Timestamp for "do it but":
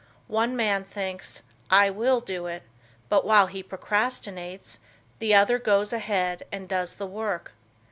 2.21-3.23